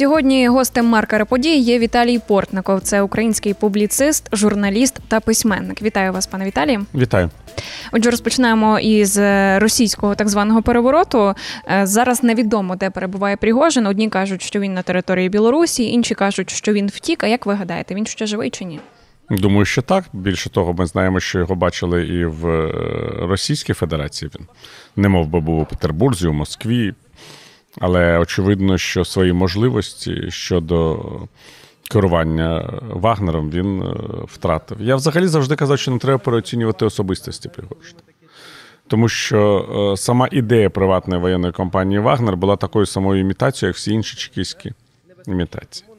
Сьогодні 0.00 0.48
гостем 0.48 0.86
маркера 0.86 1.24
подій 1.24 1.56
є 1.56 1.78
Віталій 1.78 2.18
Портников. 2.18 2.80
Це 2.80 3.02
український 3.02 3.54
публіцист, 3.54 4.36
журналіст 4.36 4.98
та 5.08 5.20
письменник. 5.20 5.82
Вітаю 5.82 6.12
вас, 6.12 6.26
пане 6.26 6.44
Віталій. 6.44 6.78
Вітаю. 6.94 7.30
Отже, 7.92 8.10
розпочинаємо 8.10 8.78
із 8.78 9.18
російського 9.56 10.14
так 10.14 10.28
званого 10.28 10.62
перевороту. 10.62 11.34
Е, 11.70 11.86
зараз 11.86 12.22
невідомо, 12.22 12.76
де 12.76 12.90
перебуває 12.90 13.36
Пригожин. 13.36 13.86
Одні 13.86 14.08
кажуть, 14.08 14.42
що 14.42 14.60
він 14.60 14.74
на 14.74 14.82
території 14.82 15.28
Білорусі, 15.28 15.92
інші 15.92 16.14
кажуть, 16.14 16.50
що 16.50 16.72
він 16.72 16.86
втік. 16.86 17.24
А 17.24 17.26
як 17.26 17.46
ви 17.46 17.54
гадаєте, 17.54 17.94
він 17.94 18.06
ще 18.06 18.26
живий 18.26 18.50
чи 18.50 18.64
ні? 18.64 18.80
Думаю, 19.30 19.64
що 19.64 19.82
так. 19.82 20.04
Більше 20.12 20.50
того, 20.50 20.72
ми 20.72 20.86
знаємо, 20.86 21.20
що 21.20 21.38
його 21.38 21.54
бачили 21.54 22.06
і 22.06 22.24
в 22.24 22.48
е, 22.48 22.72
Російській 23.26 23.72
Федерації. 23.72 24.30
Він 24.34 24.46
не 24.96 25.08
мов 25.08 25.26
би 25.26 25.40
був 25.40 25.60
у 25.60 25.64
Петербурзі, 25.64 26.28
у 26.28 26.32
Москві. 26.32 26.94
Але 27.78 28.18
очевидно, 28.18 28.78
що 28.78 29.04
свої 29.04 29.32
можливості 29.32 30.30
щодо 30.30 31.02
керування 31.90 32.80
Вагнером 32.90 33.50
він 33.50 33.82
е, 33.82 33.94
втратив. 34.24 34.80
Я 34.80 34.96
взагалі 34.96 35.26
завжди 35.26 35.56
казав, 35.56 35.78
що 35.78 35.90
не 35.90 35.98
треба 35.98 36.18
переоцінювати 36.18 36.84
особистості 36.84 37.48
Пригожина. 37.48 38.00
Тому 38.86 39.08
що 39.08 39.68
е, 39.92 39.96
сама 39.96 40.28
ідея 40.32 40.70
приватної 40.70 41.20
воєнної 41.20 41.52
компанії 41.52 42.00
Вагнер 42.00 42.36
була 42.36 42.56
такою 42.56 42.86
самою 42.86 43.20
імітацією, 43.20 43.68
як 43.68 43.76
всі 43.76 43.92
інші 43.92 44.16
чекійські 44.16 44.72
імітації. 45.26 45.89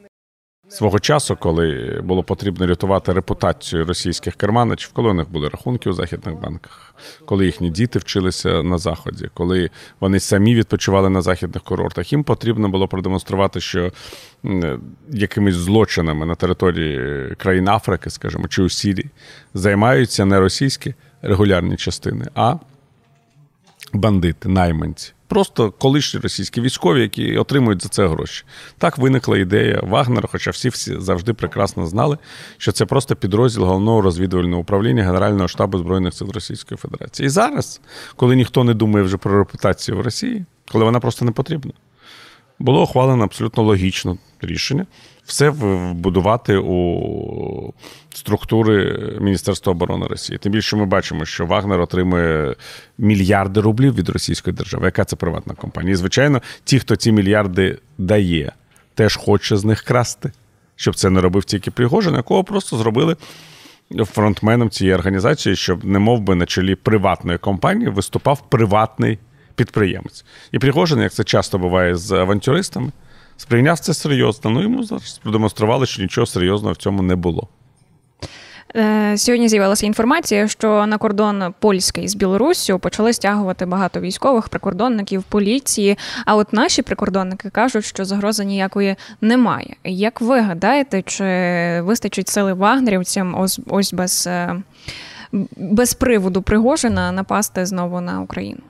Свого 0.68 1.00
часу, 1.00 1.36
коли 1.36 2.00
було 2.04 2.22
потрібно 2.22 2.66
рятувати 2.66 3.12
репутацію 3.12 3.84
російських 3.84 4.34
керманичів, 4.34 4.90
коли 4.92 5.10
у 5.10 5.14
них 5.14 5.30
були 5.30 5.48
рахунки 5.48 5.90
у 5.90 5.92
західних 5.92 6.40
банках, 6.40 6.94
коли 7.24 7.46
їхні 7.46 7.70
діти 7.70 7.98
вчилися 7.98 8.62
на 8.62 8.78
заході, 8.78 9.30
коли 9.34 9.70
вони 10.00 10.20
самі 10.20 10.54
відпочивали 10.54 11.10
на 11.10 11.22
західних 11.22 11.62
курортах, 11.62 12.12
їм 12.12 12.24
потрібно 12.24 12.68
було 12.68 12.88
продемонструвати, 12.88 13.60
що 13.60 13.92
якимись 15.08 15.54
злочинами 15.54 16.26
на 16.26 16.34
території 16.34 17.34
країн 17.34 17.68
Африки, 17.68 18.10
скажімо, 18.10 18.48
чи 18.48 18.62
у 18.62 18.68
Сірії, 18.68 19.10
займаються 19.54 20.24
не 20.24 20.40
російські 20.40 20.94
регулярні 21.22 21.76
частини, 21.76 22.24
а 22.34 22.56
бандити, 23.92 24.48
найманці. 24.48 25.12
Просто 25.26 25.70
колишні 25.70 26.20
російські 26.20 26.60
військові, 26.60 27.00
які 27.00 27.36
отримують 27.36 27.82
за 27.82 27.88
це 27.88 28.06
гроші. 28.06 28.44
Так 28.78 28.98
виникла 28.98 29.38
ідея 29.38 29.80
Вагнера, 29.82 30.28
хоча 30.32 30.50
всі 30.50 30.68
всі 30.68 31.00
завжди 31.00 31.32
прекрасно 31.32 31.86
знали, 31.86 32.18
що 32.58 32.72
це 32.72 32.86
просто 32.86 33.16
підрозділ 33.16 33.64
головного 33.64 34.00
розвідувального 34.00 34.62
управління 34.62 35.04
Генерального 35.04 35.48
штабу 35.48 35.78
Збройних 35.78 36.14
сил 36.14 36.30
Російської 36.34 36.78
Федерації. 36.78 37.26
І 37.26 37.28
зараз, 37.28 37.80
коли 38.16 38.36
ніхто 38.36 38.64
не 38.64 38.74
думає 38.74 39.04
вже 39.04 39.16
про 39.16 39.38
репутацію 39.38 39.98
в 39.98 40.00
Росії, 40.00 40.44
коли 40.72 40.84
вона 40.84 41.00
просто 41.00 41.24
не 41.24 41.32
потрібна, 41.32 41.72
було 42.62 42.82
ухвалено 42.82 43.24
абсолютно 43.24 43.62
логічне 43.62 44.16
рішення 44.40 44.86
все 45.24 45.50
вбудувати 45.50 46.56
у 46.56 47.74
структури 48.14 48.98
Міністерства 49.20 49.70
оборони 49.70 50.06
Росії. 50.06 50.38
Тим 50.38 50.52
більше 50.52 50.76
ми 50.76 50.86
бачимо, 50.86 51.24
що 51.24 51.46
Вагнер 51.46 51.80
отримує 51.80 52.54
мільярди 52.98 53.60
рублів 53.60 53.94
від 53.94 54.08
російської 54.08 54.56
держави. 54.56 54.84
Яка 54.84 55.04
це 55.04 55.16
приватна 55.16 55.54
компанія? 55.54 55.92
І, 55.92 55.96
звичайно, 55.96 56.42
ті, 56.64 56.78
хто 56.78 56.96
ці 56.96 57.12
мільярди 57.12 57.78
дає, 57.98 58.52
теж 58.94 59.16
хоче 59.16 59.56
з 59.56 59.64
них 59.64 59.82
красти, 59.82 60.32
щоб 60.76 60.94
це 60.94 61.10
не 61.10 61.20
робив 61.20 61.44
тільки 61.44 61.70
Пригожин, 61.70 62.14
якого 62.14 62.44
просто 62.44 62.76
зробили. 62.76 63.16
Фронтменом 64.04 64.70
цієї 64.70 64.94
організації, 64.94 65.56
щоб 65.56 65.84
не 65.84 65.98
мов 65.98 66.20
би 66.20 66.34
на 66.34 66.46
чолі 66.46 66.74
приватної 66.74 67.38
компанії 67.38 67.90
виступав 67.90 68.42
приватний 68.48 69.18
підприємець. 69.54 70.24
І 70.52 70.58
Пригожин, 70.58 70.98
як 70.98 71.12
це 71.12 71.24
часто 71.24 71.58
буває 71.58 71.96
з 71.96 72.12
авантюристами, 72.12 72.92
сприйняв 73.36 73.78
це 73.78 73.94
серйозно. 73.94 74.50
Ну 74.50 74.62
йому 74.62 74.84
зараз 74.84 75.20
продемонстрували, 75.22 75.86
що 75.86 76.02
нічого 76.02 76.26
серйозного 76.26 76.72
в 76.72 76.76
цьому 76.76 77.02
не 77.02 77.16
було. 77.16 77.48
Е, 78.76 79.18
сьогодні 79.18 79.48
з'явилася 79.48 79.86
інформація, 79.86 80.48
що 80.48 80.86
на 80.86 80.98
кордон 80.98 81.54
польський 81.58 82.08
з 82.08 82.14
Білоруссю 82.14 82.78
почали 82.78 83.12
стягувати 83.12 83.66
багато 83.66 84.00
військових 84.00 84.48
прикордонників 84.48 85.22
поліції. 85.22 85.98
А 86.26 86.36
от 86.36 86.52
наші 86.52 86.82
прикордонники 86.82 87.50
кажуть, 87.50 87.84
що 87.84 88.04
загрози 88.04 88.44
ніякої 88.44 88.96
немає. 89.20 89.76
Як 89.84 90.20
ви 90.20 90.40
гадаєте, 90.40 91.02
чи 91.02 91.24
вистачить 91.80 92.28
сили 92.28 92.52
вагнерівцям 92.52 93.40
ось 93.40 93.60
ось 93.66 93.92
без, 93.92 94.26
е, 94.26 94.62
без 95.56 95.94
приводу 95.94 96.42
Пригожина 96.42 97.12
напасти 97.12 97.66
знову 97.66 98.00
на 98.00 98.20
Україну? 98.20 98.60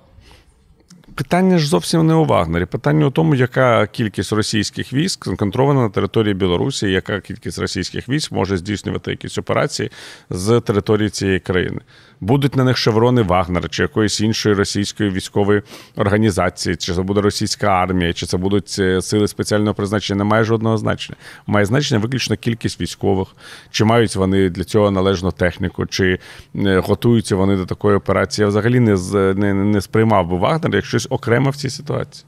Питання 1.14 1.58
ж 1.58 1.68
зовсім 1.68 2.06
не 2.06 2.14
у 2.14 2.24
Вагнері. 2.24 2.66
Питання 2.66 3.06
у 3.06 3.10
тому, 3.10 3.34
яка 3.34 3.86
кількість 3.86 4.32
російських 4.32 4.92
військ 4.92 5.24
сконцентрована 5.24 5.82
на 5.82 5.88
території 5.88 6.34
Білорусі, 6.34 6.90
яка 6.90 7.20
кількість 7.20 7.58
російських 7.58 8.08
військ 8.08 8.32
може 8.32 8.56
здійснювати 8.56 9.10
якісь 9.10 9.38
операції 9.38 9.90
з 10.30 10.60
території 10.60 11.10
цієї 11.10 11.40
країни 11.40 11.80
будуть 12.22 12.56
на 12.56 12.64
них 12.64 12.76
шеврони 12.76 13.22
Вагнера 13.22 13.68
чи 13.68 13.82
якоїсь 13.82 14.20
іншої 14.20 14.54
російської 14.54 15.10
військової 15.10 15.62
організації, 15.96 16.76
чи 16.76 16.94
це 16.94 17.02
буде 17.02 17.20
російська 17.20 17.66
армія, 17.66 18.12
чи 18.12 18.26
це 18.26 18.36
будуть 18.36 18.76
е, 18.78 19.02
сили 19.02 19.28
спеціального 19.28 19.74
призначення, 19.74 20.18
не 20.18 20.24
має 20.24 20.44
жодного 20.44 20.76
значення. 20.76 21.16
Має 21.46 21.66
значення 21.66 22.00
виключно 22.00 22.36
кількість 22.36 22.80
військових, 22.80 23.28
чи 23.70 23.84
мають 23.84 24.16
вони 24.16 24.50
для 24.50 24.64
цього 24.64 24.90
належну 24.90 25.32
техніку, 25.32 25.86
чи 25.86 26.18
е, 26.56 26.78
готуються 26.78 27.36
вони 27.36 27.56
до 27.56 27.66
такої 27.66 27.96
операції. 27.96 28.42
Я 28.42 28.48
взагалі 28.48 28.80
не 28.80 28.96
не, 29.34 29.54
не 29.54 29.80
сприймав 29.80 30.28
би 30.28 30.36
Вагнер 30.36 30.74
як 30.74 30.84
щось 30.84 31.06
окреме 31.10 31.50
в 31.50 31.56
цій 31.56 31.70
ситуації. 31.70 32.26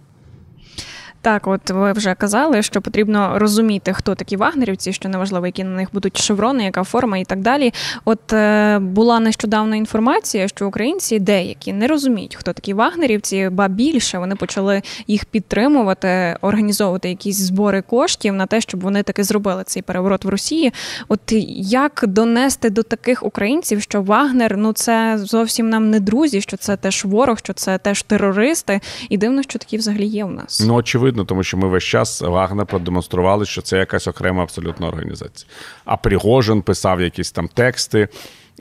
Так, 1.25 1.47
от 1.47 1.71
ви 1.71 1.93
вже 1.93 2.15
казали, 2.15 2.63
що 2.63 2.81
потрібно 2.81 3.39
розуміти, 3.39 3.93
хто 3.93 4.15
такі 4.15 4.37
вагнерівці, 4.37 4.93
що 4.93 5.09
неважливо, 5.09 5.47
які 5.47 5.65
на 5.65 5.71
них 5.71 5.89
будуть 5.93 6.19
шеврони, 6.19 6.65
яка 6.65 6.85
форма 6.85 7.19
і 7.19 7.25
так 7.25 7.41
далі. 7.41 7.73
От 8.05 8.33
е, 8.33 8.79
була 8.79 9.21
нещодавно 9.21 9.77
інформація, 9.77 10.49
що 10.49 10.69
українці 10.69 11.19
деякі 11.19 11.73
не 11.73 11.87
розуміють, 11.87 12.37
хто 12.37 12.53
такі 12.53 12.75
вагнерівці, 12.75 13.49
ба 13.53 13.69
більше 13.69 14.19
вони 14.19 14.37
почали 14.37 14.83
їх 15.07 15.25
підтримувати, 15.25 16.37
організовувати 16.41 17.09
якісь 17.09 17.37
збори 17.37 17.83
коштів 17.83 18.35
на 18.35 18.47
те, 18.47 18.61
щоб 18.61 18.81
вони 18.81 19.03
таки 19.03 19.25
зробили 19.25 19.63
цей 19.67 19.83
переворот 19.83 20.25
в 20.25 20.29
Росії. 20.29 20.73
От 21.09 21.21
як 21.59 22.05
донести 22.07 22.71
до 22.71 22.83
таких 22.83 23.23
українців, 23.23 23.83
що 23.83 24.03
Вагнер 24.03 24.57
ну 24.57 24.73
це 24.73 25.19
зовсім 25.19 25.71
нам 25.71 25.91
не 25.91 26.01
друзі, 26.01 26.41
що 26.41 26.57
це 26.57 26.77
теж 26.77 27.05
ворог, 27.05 27.39
що 27.39 27.53
це 27.53 27.79
теж 27.79 28.03
терористи, 28.03 28.81
і 29.09 29.17
дивно, 29.17 29.43
що 29.43 29.59
такі 29.59 29.77
взагалі 29.77 30.07
є 30.07 30.25
у 30.25 30.31
нас. 30.31 30.63
Ну 30.67 30.75
очевидно 30.75 31.14
очевидно, 31.15 31.25
тому 31.25 31.43
що 31.43 31.57
ми 31.57 31.69
весь 31.69 31.85
час 31.85 32.21
Вагнер 32.21 32.67
продемонстрували, 32.67 33.47
що 33.47 33.63
це 33.63 33.79
якась 33.79 34.09
окрема 34.09 34.43
абсолютна 34.43 34.89
організація. 34.89 35.51
А 35.85 35.97
Пригожин 35.97 36.63
писав 36.63 37.01
якісь 37.01 37.33
там 37.33 37.49
тексти. 37.49 38.09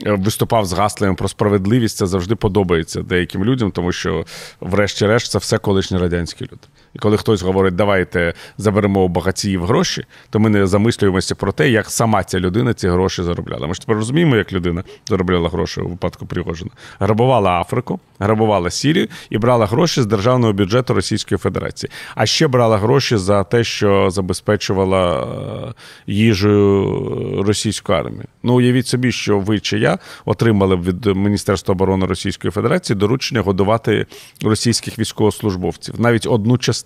Е, 0.06 0.12
виступав 0.12 0.66
з 0.66 0.72
гаслами 0.72 1.14
про 1.14 1.28
справедливість, 1.28 1.96
це 1.96 2.06
завжди 2.06 2.34
подобається 2.34 3.02
деяким 3.02 3.44
людям, 3.44 3.70
тому 3.70 3.92
що, 3.92 4.24
врешті-решт, 4.60 5.30
це 5.30 5.38
все 5.38 5.58
колишні 5.58 5.98
радянські 5.98 6.44
люди. 6.44 6.66
І 6.94 6.98
коли 6.98 7.16
хтось 7.16 7.42
говорить, 7.42 7.74
давайте 7.74 8.34
заберемо 8.58 9.04
у 9.04 9.08
багатіїв 9.08 9.64
гроші, 9.64 10.04
то 10.30 10.40
ми 10.40 10.50
не 10.50 10.66
замислюємося 10.66 11.34
про 11.34 11.52
те, 11.52 11.70
як 11.70 11.90
сама 11.90 12.24
ця 12.24 12.40
людина 12.40 12.74
ці 12.74 12.88
гроші 12.88 13.22
заробляла. 13.22 13.66
Ми 13.66 13.74
ж 13.74 13.80
тепер 13.80 13.96
розуміємо, 13.96 14.36
як 14.36 14.52
людина 14.52 14.84
заробляла 15.06 15.48
гроші 15.48 15.80
у 15.80 15.88
випадку 15.88 16.26
Пригожина. 16.26 16.70
Грабувала 16.98 17.60
Африку, 17.60 18.00
грабувала 18.18 18.70
Сірію 18.70 19.08
і 19.30 19.38
брала 19.38 19.66
гроші 19.66 20.02
з 20.02 20.06
державного 20.06 20.52
бюджету 20.52 20.94
Російської 20.94 21.38
Федерації. 21.38 21.90
А 22.14 22.26
ще 22.26 22.48
брала 22.48 22.78
гроші 22.78 23.16
за 23.16 23.44
те, 23.44 23.64
що 23.64 24.10
забезпечувала 24.10 25.22
е, 25.68 25.74
їжею 26.06 27.42
російську 27.46 27.92
армію. 27.92 28.24
Ну 28.42 28.54
уявіть 28.54 28.86
собі, 28.86 29.12
що 29.12 29.38
ви 29.38 29.60
чи 29.60 29.78
я 29.78 29.98
отримали 30.24 30.76
від 30.76 31.06
Міністерства 31.06 31.72
оборони 31.72 32.06
Російської 32.06 32.50
Федерації 32.50 32.96
доручення 32.96 33.40
годувати 33.40 34.06
російських 34.42 34.98
військовослужбовців, 34.98 35.94
навіть 35.98 36.26
одну 36.26 36.58
частину, 36.58 36.83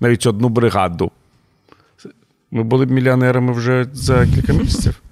навіть 0.00 0.26
одну 0.26 0.48
бригаду. 0.48 1.10
Ми 2.50 2.62
були 2.62 2.86
б 2.86 2.90
мільйонерами 2.90 3.52
вже 3.52 3.86
за 3.92 4.26
кілька 4.26 4.52
місяців. 4.62 5.02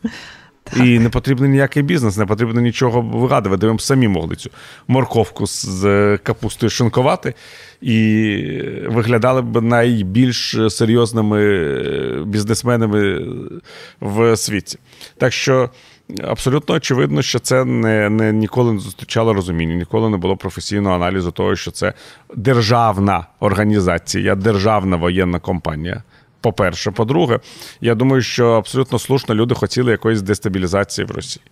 Так. 0.64 0.87
І 0.87 0.99
не 0.99 1.08
потрібен 1.08 1.50
ніякий 1.50 1.82
бізнес, 1.82 2.17
не 2.17 2.26
потрібно 2.26 2.61
нічого 2.61 3.02
вигадувати. 3.02 3.67
Ми 3.67 3.75
б 3.75 3.82
самі 3.82 4.08
могли 4.08 4.37
цю 4.37 4.50
морковку 4.88 5.46
з 5.46 6.19
капустою 6.23 6.70
шинкувати 6.70 7.34
і 7.81 8.37
виглядали 8.87 9.43
б 9.43 9.61
найбільш 9.61 10.56
серйозними 10.70 12.25
бізнесменами 12.25 13.26
в 14.00 14.37
світі. 14.37 14.78
Так 15.17 15.32
що 15.32 15.70
абсолютно 16.25 16.75
очевидно, 16.75 17.23
що 17.23 17.38
це 17.38 17.64
не, 17.64 18.11
не 18.11 18.32
ніколи 18.32 18.73
не 18.73 18.79
зустрічало 18.79 19.35
розуміння, 19.35 19.75
ніколи 19.75 20.09
не 20.11 20.17
було 20.17 20.37
професійного 20.37 20.94
аналізу 20.94 21.31
того, 21.31 21.56
що 21.56 21.70
це 21.70 21.93
державна 22.35 23.26
організація, 23.41 24.35
державна 24.35 24.97
воєнна 24.97 25.38
компанія. 25.38 26.03
По-перше, 26.41 26.91
по-друге, 26.91 27.41
я 27.81 27.94
думаю, 27.94 28.23
що 28.23 28.49
абсолютно 28.50 28.99
слушно 28.99 29.35
люди 29.35 29.55
хотіли 29.55 29.91
якоїсь 29.91 30.23
дестабілізації 30.23 31.06
в 31.06 31.11
Росії. 31.11 31.44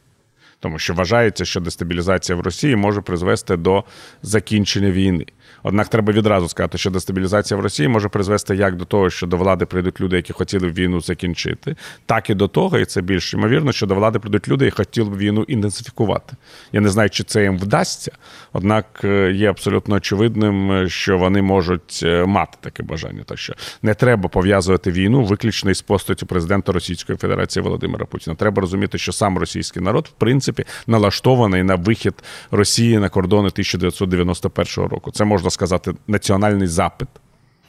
Тому 0.61 0.79
що 0.79 0.95
вважається, 0.95 1.45
що 1.45 1.61
дестабілізація 1.61 2.37
в 2.37 2.41
Росії 2.41 2.77
може 2.77 3.01
призвести 3.01 3.57
до 3.57 3.85
закінчення 4.23 4.91
війни. 4.91 5.27
Однак 5.63 5.89
треба 5.89 6.13
відразу 6.13 6.49
сказати, 6.49 6.79
що 6.79 6.91
дестабілізація 6.91 7.61
в 7.61 7.63
Росії 7.63 7.89
може 7.89 8.09
призвести 8.09 8.57
як 8.57 8.77
до 8.77 8.85
того, 8.85 9.11
що 9.11 9.27
до 9.27 9.37
влади 9.37 9.67
прийдуть 9.67 10.01
люди, 10.01 10.17
які 10.17 10.33
хотіли 10.33 10.69
б 10.69 10.75
війну 10.75 11.01
закінчити, 11.01 11.77
так 12.07 12.31
і 12.31 12.35
до 12.35 12.49
того, 12.49 12.79
і 12.79 12.85
це 12.85 13.01
більш 13.03 13.35
ймовірно, 13.35 13.73
що 13.73 13.87
до 13.87 13.95
влади 13.95 14.19
прийдуть 14.19 14.49
люди, 14.49 14.65
які 14.65 14.73
хотіли 14.73 15.11
б 15.11 15.17
війну 15.17 15.45
інтенсифікувати. 15.49 16.37
Я 16.73 16.81
не 16.81 16.89
знаю, 16.89 17.11
чи 17.11 17.25
це 17.25 17.43
їм 17.43 17.59
вдасться, 17.59 18.13
однак 18.53 18.87
е, 19.05 19.33
є 19.33 19.51
абсолютно 19.51 19.95
очевидним, 19.95 20.73
е, 20.73 20.89
що 20.89 21.19
вони 21.19 21.43
можуть 21.43 22.01
е, 22.03 22.25
мати 22.25 22.59
таке 22.61 22.83
бажання. 22.83 23.23
Так 23.27 23.39
що 23.39 23.55
не 23.83 23.95
треба 23.95 24.29
пов'язувати 24.29 24.91
війну 24.91 25.25
виключно 25.25 25.71
із 25.71 25.83
постаттю 25.83 26.27
президента 26.27 26.73
Російської 26.73 27.19
Федерації 27.19 27.63
Володимира 27.63 28.07
Путіна. 28.07 28.37
Треба 28.37 28.61
розуміти, 28.61 28.99
що 28.99 29.13
сам 29.13 29.39
російський 29.39 29.83
народ, 29.83 30.07
в 30.17 30.21
принципі, 30.21 30.50
налаштований 30.87 31.63
на 31.63 31.75
вихід 31.75 32.15
Росії 32.51 32.99
на 32.99 33.09
кордони 33.09 33.49
1991 33.49 34.85
року. 34.89 35.11
Це 35.11 35.25
можна 35.25 35.51
сказати 35.51 35.95
національний 36.07 36.69
запит. 36.69 37.09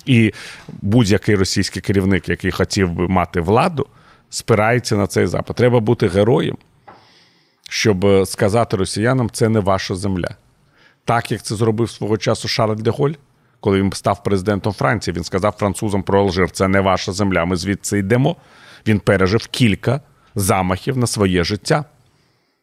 І 0.05 0.33
будь-який 0.81 1.35
російський 1.35 1.81
керівник, 1.81 2.29
який 2.29 2.51
хотів 2.51 2.91
би 2.91 3.07
мати 3.07 3.41
владу, 3.41 3.87
спирається 4.29 4.95
на 4.95 5.07
цей 5.07 5.27
запит. 5.27 5.55
Треба 5.55 5.79
бути 5.79 6.07
героєм, 6.07 6.57
щоб 7.69 8.05
сказати 8.25 8.77
росіянам, 8.77 9.29
це 9.29 9.49
не 9.49 9.59
ваша 9.59 9.95
земля. 9.95 10.35
Так 11.05 11.31
як 11.31 11.41
це 11.41 11.55
зробив 11.55 11.89
свого 11.89 12.17
часу 12.17 12.47
Шарль 12.47 12.75
де 12.75 12.91
Голь, 12.91 13.11
коли 13.59 13.81
він 13.81 13.91
став 13.93 14.23
президентом 14.23 14.73
Франції, 14.73 15.15
він 15.17 15.23
сказав 15.23 15.55
французам 15.59 16.03
про 16.03 16.21
Алжир, 16.21 16.51
це 16.51 16.67
не 16.67 16.81
ваша 16.81 17.11
земля. 17.11 17.45
Ми 17.45 17.55
звідси 17.55 17.97
йдемо. 17.97 18.35
Він 18.87 18.99
пережив 18.99 19.47
кілька 19.47 20.01
замахів 20.35 20.97
на 20.97 21.07
своє 21.07 21.43
життя 21.43 21.85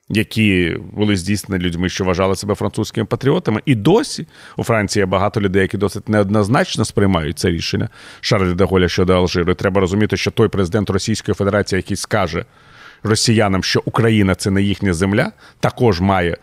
які 0.09 0.77
були 0.93 1.17
здійснені 1.17 1.65
людьми, 1.65 1.89
що 1.89 2.05
вважали 2.05 2.37
себе 2.37 2.55
французькими 2.55 3.07
патріотами. 3.07 3.63
І 3.65 3.75
досі 3.75 4.27
у 4.57 4.65
Франції 4.65 5.07
багато 5.07 5.41
людей, 5.41 5.63
які 5.63 5.77
досить 5.77 6.09
неоднозначно 6.09 6.85
сприймають 6.85 7.39
це 7.39 7.51
рішення 7.51 7.89
Шарлі 8.21 8.55
де 8.55 8.89
щодо 8.89 9.15
Алжиру. 9.15 9.53
І 9.53 9.55
Треба 9.55 9.81
розуміти, 9.81 10.17
що 10.17 10.31
той 10.31 10.49
президент 10.49 10.91
Російської 10.91 11.35
Федерації, 11.35 11.77
який 11.77 11.97
скаже 11.97 12.45
росіянам, 13.03 13.65
що 13.65 13.83
Україна 13.85 14.35
це 14.35 14.51
не 14.51 14.63
їхня 14.63 14.95
земля, 14.95 15.33
також 15.61 16.01
має. 16.01 16.37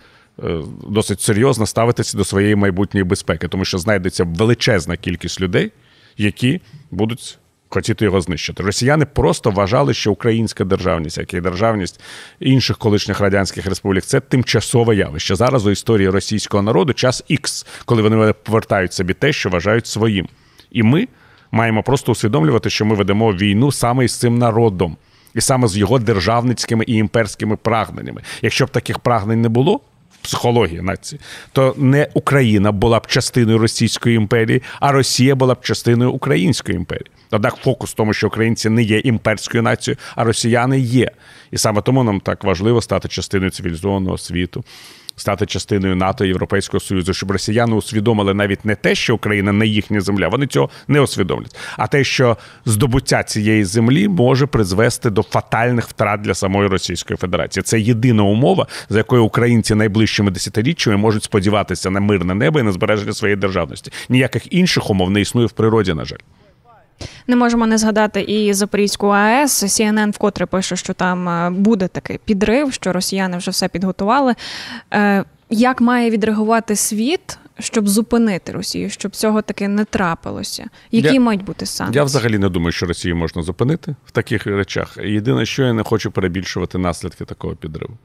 Е, 0.43 0.61
досить 0.89 1.21
серйозно 1.21 1.65
ставитися 1.65 2.17
до 2.17 2.25
своєї 2.25 2.55
майбутньої 2.55 3.03
безпеки, 3.03 3.47
тому 3.47 3.65
що 3.65 3.77
знайдеться 3.77 4.23
величезна 4.23 4.97
кількість 4.97 5.41
людей, 5.41 5.71
які 6.17 6.61
будуть 6.91 7.37
хотіти 7.69 8.05
його 8.05 8.21
знищити. 8.21 8.63
Росіяни 8.63 9.05
просто 9.05 9.51
вважали, 9.51 9.93
що 9.93 10.11
українська 10.11 10.63
державність, 10.63 11.17
як 11.17 11.33
і 11.33 11.41
державність 11.41 11.99
інших 12.39 12.77
колишніх 12.77 13.19
радянських 13.19 13.65
республік, 13.65 14.03
це 14.03 14.19
тимчасове 14.19 14.95
явище. 14.95 15.35
Зараз 15.35 15.65
у 15.65 15.71
історії 15.71 16.09
російського 16.09 16.63
народу 16.63 16.93
час 16.93 17.23
Х, 17.29 17.65
коли 17.85 18.01
вони 18.01 18.33
повертають 18.33 18.93
собі 18.93 19.13
те, 19.13 19.33
що 19.33 19.49
вважають 19.49 19.87
своїм. 19.87 20.27
І 20.71 20.83
ми 20.83 21.07
маємо 21.51 21.83
просто 21.83 22.11
усвідомлювати, 22.11 22.69
що 22.69 22.85
ми 22.85 22.95
ведемо 22.95 23.33
війну 23.33 23.71
саме 23.71 24.05
із 24.05 24.19
цим 24.19 24.37
народом, 24.37 24.97
і 25.35 25.41
саме 25.41 25.67
з 25.67 25.77
його 25.77 25.99
державницькими 25.99 26.83
і 26.87 26.93
імперськими 26.93 27.55
прагненнями. 27.55 28.21
Якщо 28.41 28.65
б 28.65 28.69
таких 28.69 28.99
прагнень 28.99 29.41
не 29.41 29.49
було. 29.49 29.81
Психології 30.25 30.81
нації, 30.81 31.21
то 31.51 31.73
не 31.77 32.07
Україна 32.13 32.71
була 32.71 32.99
б 32.99 33.07
частиною 33.07 33.57
Російської 33.57 34.15
імперії, 34.15 34.63
а 34.79 34.91
Росія 34.91 35.35
була 35.35 35.53
б 35.53 35.61
частиною 35.61 36.11
Української 36.11 36.77
імперії. 36.77 37.11
Однак 37.31 37.55
фокус 37.55 37.91
в 37.91 37.93
тому, 37.93 38.13
що 38.13 38.27
українці 38.27 38.69
не 38.69 38.83
є 38.83 38.99
імперською 38.99 39.63
нацією, 39.63 39.97
а 40.15 40.23
росіяни 40.23 40.79
є. 40.79 41.11
І 41.51 41.57
саме 41.57 41.81
тому 41.81 42.03
нам 42.03 42.19
так 42.19 42.43
важливо 42.43 42.81
стати 42.81 43.07
частиною 43.07 43.51
цивілізованого 43.51 44.17
світу. 44.17 44.63
Стати 45.15 45.45
частиною 45.45 45.95
НАТО 45.95 46.25
Європейського 46.25 46.81
Союзу, 46.81 47.13
щоб 47.13 47.31
росіяни 47.31 47.75
усвідомили 47.75 48.33
навіть 48.33 48.65
не 48.65 48.75
те, 48.75 48.95
що 48.95 49.15
Україна 49.15 49.51
не 49.51 49.67
їхня 49.67 50.01
земля, 50.01 50.27
вони 50.27 50.47
цього 50.47 50.69
не 50.87 51.01
усвідомлять, 51.01 51.55
а 51.77 51.87
те, 51.87 52.03
що 52.03 52.37
здобуття 52.65 53.23
цієї 53.23 53.63
землі 53.63 54.07
може 54.07 54.45
призвести 54.45 55.09
до 55.09 55.23
фатальних 55.23 55.87
втрат 55.87 56.21
для 56.21 56.33
самої 56.33 56.69
Російської 56.69 57.17
Федерації. 57.17 57.63
Це 57.63 57.79
єдина 57.79 58.23
умова, 58.23 58.67
за 58.89 58.97
якою 58.97 59.23
українці 59.23 59.75
найближчими 59.75 60.31
десятиріччями 60.31 60.97
можуть 60.97 61.23
сподіватися 61.23 61.89
на 61.89 61.99
мирне 61.99 62.35
небо 62.35 62.59
і 62.59 62.63
на 62.63 62.71
збереження 62.71 63.13
своєї 63.13 63.35
державності. 63.35 63.91
Ніяких 64.09 64.53
інших 64.53 64.89
умов 64.89 65.11
не 65.11 65.21
існує 65.21 65.47
в 65.47 65.51
природі, 65.51 65.93
на 65.93 66.05
жаль. 66.05 66.17
Не 67.27 67.35
можемо 67.35 67.67
не 67.67 67.77
згадати 67.77 68.21
і 68.21 68.53
Запорізьку 68.53 69.07
АЕС. 69.07 69.63
CNN 69.63 70.11
вкотре 70.11 70.45
пише, 70.45 70.75
що 70.75 70.93
там 70.93 71.29
е, 71.29 71.49
буде 71.49 71.87
такий 71.87 72.19
підрив, 72.25 72.73
що 72.73 72.93
росіяни 72.93 73.37
вже 73.37 73.51
все 73.51 73.67
підготували. 73.67 74.35
Е, 74.93 75.23
як 75.49 75.81
має 75.81 76.09
відреагувати 76.09 76.75
світ, 76.75 77.37
щоб 77.59 77.87
зупинити 77.87 78.51
Росію, 78.51 78.89
щоб 78.89 79.15
цього 79.15 79.41
таки 79.41 79.67
не 79.67 79.85
трапилося? 79.85 80.65
Які 80.91 81.13
я, 81.13 81.19
мають 81.19 81.43
бути 81.43 81.65
санкції? 81.65 81.97
Я 81.97 82.03
взагалі 82.03 82.37
не 82.37 82.49
думаю, 82.49 82.71
що 82.71 82.85
Росію 82.85 83.15
можна 83.15 83.41
зупинити 83.41 83.95
в 84.05 84.11
таких 84.11 84.47
речах. 84.47 84.97
Єдине, 85.03 85.45
що 85.45 85.63
я 85.63 85.73
не 85.73 85.83
хочу 85.83 86.11
перебільшувати 86.11 86.77
наслідки 86.77 87.25
такого 87.25 87.55
підриву. 87.55 87.97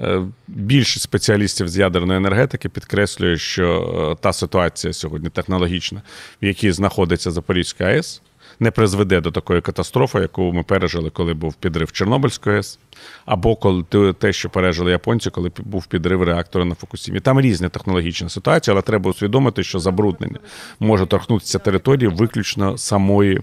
Е, 0.00 0.22
більшість 0.48 1.02
спеціалістів 1.02 1.68
з 1.68 1.78
ядерної 1.78 2.16
енергетики 2.16 2.68
підкреслює, 2.68 3.36
що 3.36 3.66
е, 4.12 4.22
та 4.22 4.32
ситуація 4.32 4.92
сьогодні 4.92 5.28
технологічна, 5.28 6.02
в 6.42 6.44
якій 6.44 6.72
знаходиться 6.72 7.30
Запорізька 7.30 7.84
АЕС, 7.84 8.22
не 8.60 8.70
призведе 8.70 9.20
до 9.20 9.30
такої 9.30 9.60
катастрофи, 9.60 10.18
яку 10.18 10.52
ми 10.52 10.62
пережили, 10.62 11.10
коли 11.10 11.34
був 11.34 11.54
підрив 11.54 11.92
Чорнобильської 11.92 12.56
АЕС, 12.56 12.78
або 13.26 13.56
коли 13.56 13.84
те, 14.18 14.32
що 14.32 14.50
пережили 14.50 14.90
японці, 14.90 15.30
коли 15.30 15.52
був 15.58 15.86
підрив 15.86 16.22
реактора 16.22 16.64
на 16.64 16.74
Фукусімі. 16.74 17.20
Там 17.20 17.40
різні 17.40 17.68
технологічні 17.68 18.28
ситуації, 18.28 18.72
але 18.72 18.82
треба 18.82 19.10
усвідомити, 19.10 19.62
що 19.62 19.78
забруднення 19.78 20.38
може 20.80 21.06
торкнутися 21.06 21.58
території 21.58 22.08
виключно 22.08 22.78
самої 22.78 23.40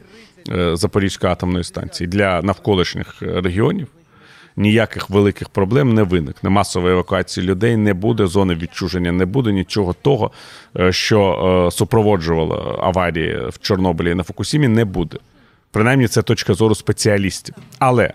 е, 0.49 0.75
Запорізької 0.75 1.33
атомної 1.33 1.63
станції 1.63 2.07
для 2.07 2.41
навколишніх 2.41 3.21
регіонів 3.21 3.87
ніяких 4.57 5.09
великих 5.09 5.49
проблем 5.49 5.93
не 5.93 6.03
виникне. 6.03 6.49
Масової 6.49 6.93
евакуації 6.93 7.47
людей 7.47 7.77
не 7.77 7.93
буде, 7.93 8.27
зони 8.27 8.55
відчуження 8.55 9.11
не 9.11 9.25
буде, 9.25 9.51
нічого 9.51 9.93
того, 9.93 10.31
е, 10.79 10.91
що 10.91 11.19
е, 11.67 11.71
супроводжувало 11.71 12.79
аварії 12.83 13.39
в 13.49 13.59
Чорнобилі 13.61 14.11
і 14.11 14.15
на 14.15 14.23
Фукусімі, 14.23 14.67
не 14.67 14.85
буде. 14.85 15.17
Принаймні, 15.71 16.07
це 16.07 16.21
точка 16.21 16.53
зору 16.53 16.75
спеціалістів. 16.75 17.55
Але 17.79 18.13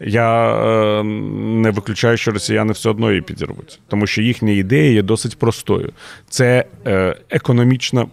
я 0.00 0.54
е, 0.54 1.02
не 1.02 1.70
виключаю, 1.70 2.16
що 2.16 2.30
росіяни 2.30 2.72
все 2.72 2.90
одно 2.90 3.10
її 3.10 3.22
підірвуть, 3.22 3.80
тому 3.88 4.06
що 4.06 4.22
їхня 4.22 4.52
ідея 4.52 4.92
є 4.92 5.02
досить 5.02 5.38
простою. 5.38 5.92
Це 6.28 6.64
економічна 7.30 8.06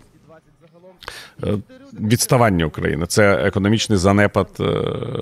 відставання 2.00 2.66
України, 2.66 3.06
це 3.06 3.34
економічний 3.34 3.98
занепад 3.98 4.48
е, 4.60 4.64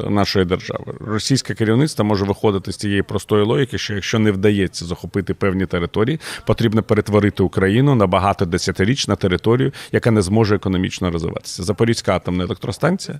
нашої 0.09 0.45
держави. 0.45 0.93
Російське 0.99 1.53
керівництво 1.53 2.05
може 2.05 2.25
виходити 2.25 2.71
з 2.71 2.77
цієї 2.77 3.01
простої 3.01 3.45
логіки, 3.45 3.77
що 3.77 3.93
якщо 3.93 4.19
не 4.19 4.31
вдається 4.31 4.85
захопити 4.85 5.33
певні 5.33 5.65
території, 5.65 6.19
потрібно 6.45 6.83
перетворити 6.83 7.43
Україну 7.43 7.95
на 7.95 8.07
багато 8.07 8.45
десятиріч 8.45 9.07
на 9.07 9.15
територію, 9.15 9.71
яка 9.91 10.11
не 10.11 10.21
зможе 10.21 10.55
економічно 10.55 11.11
розвиватися. 11.11 11.63
Запорізька 11.63 12.15
атомна 12.15 12.43
електростанція 12.43 13.19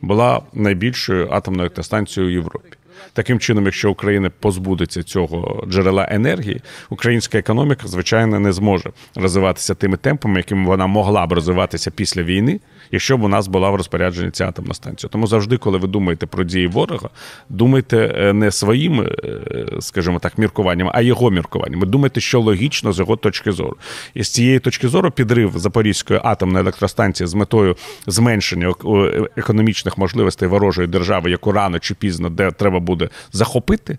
була 0.00 0.42
найбільшою 0.52 1.28
атомною 1.30 1.62
електростанцією 1.62 2.32
у 2.32 2.34
Європі. 2.34 2.76
Таким 3.12 3.40
чином, 3.40 3.64
якщо 3.64 3.90
Україна 3.90 4.30
позбудеться 4.40 5.02
цього 5.02 5.64
джерела 5.68 6.08
енергії, 6.10 6.60
українська 6.90 7.38
економіка 7.38 7.88
звичайно 7.88 8.40
не 8.40 8.52
зможе 8.52 8.90
розвиватися 9.14 9.74
тими 9.74 9.96
темпами, 9.96 10.36
якими 10.36 10.66
вона 10.66 10.86
могла 10.86 11.26
б 11.26 11.32
розвиватися 11.32 11.90
після 11.90 12.22
війни 12.22 12.60
якщо 12.90 13.16
б 13.16 13.22
у 13.22 13.28
нас 13.28 13.48
була 13.48 13.70
в 13.70 13.74
розпорядженні 13.74 14.30
ця 14.30 14.48
атомна 14.48 14.74
станція. 14.74 15.10
Тому 15.10 15.26
завжди, 15.26 15.56
коли 15.56 15.78
ви 15.78 15.88
думаєте 15.88 16.26
про 16.26 16.44
дії 16.44 16.66
ворога, 16.66 17.08
думайте 17.48 18.14
е, 18.16 18.32
не 18.32 18.50
своїм, 18.50 19.00
е, 19.00 19.10
скажімо 19.80 20.18
так, 20.18 20.38
міркуванням, 20.38 20.90
а 20.94 21.02
його 21.02 21.30
міркуванням. 21.30 21.80
Думайте, 21.90 22.20
що 22.20 22.40
логічно 22.40 22.92
з 22.92 22.98
його 22.98 23.16
точки 23.16 23.52
зору. 23.52 23.76
І 24.14 24.24
з 24.24 24.30
цієї 24.30 24.58
точки 24.58 24.88
зору 24.88 25.10
підрив 25.10 25.58
Запорізької 25.58 26.20
атомної 26.24 26.62
електростанції 26.62 27.26
з 27.26 27.34
метою 27.34 27.76
зменшення 28.06 28.74
економічних 29.36 29.98
можливостей 29.98 30.48
ворожої 30.48 30.88
держави, 30.88 31.30
яку 31.30 31.52
рано 31.52 31.78
чи 31.78 31.94
пізно 31.94 32.30
де 32.30 32.50
треба 32.50 32.80
буде 32.80 33.08
захопити. 33.32 33.98